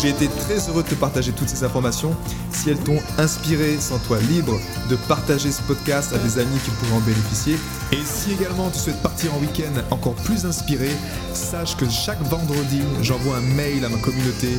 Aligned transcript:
J'ai 0.00 0.10
été 0.10 0.28
très 0.28 0.68
heureux 0.68 0.84
de 0.84 0.88
te 0.88 0.94
partager 0.94 1.32
toutes 1.32 1.48
ces 1.48 1.64
informations. 1.64 2.14
Si 2.52 2.70
elles 2.70 2.78
t'ont 2.78 3.00
inspiré, 3.18 3.76
sens-toi 3.80 4.20
libre 4.20 4.56
de 4.88 4.94
partager 4.94 5.50
ce 5.50 5.60
podcast 5.62 6.12
à 6.12 6.18
des 6.18 6.38
amis 6.38 6.56
qui 6.64 6.70
pourraient 6.70 6.98
en 6.98 7.00
bénéficier. 7.00 7.56
Et 7.90 7.98
si 8.04 8.32
également 8.32 8.70
tu 8.70 8.78
souhaites 8.78 9.02
partir 9.02 9.34
en 9.34 9.38
week-end 9.38 9.72
encore 9.90 10.14
plus 10.14 10.46
inspiré, 10.46 10.88
sache 11.34 11.76
que 11.76 11.88
chaque 11.88 12.22
vendredi, 12.22 12.80
j'envoie 13.02 13.38
un 13.38 13.54
mail 13.56 13.84
à 13.84 13.88
ma 13.88 13.98
communauté. 13.98 14.58